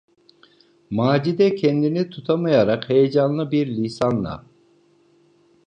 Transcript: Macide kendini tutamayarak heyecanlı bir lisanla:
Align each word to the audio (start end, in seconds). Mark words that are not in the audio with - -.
Macide 0.89 1.55
kendini 1.55 2.09
tutamayarak 2.09 2.89
heyecanlı 2.89 3.51
bir 3.51 3.67
lisanla: 3.67 4.43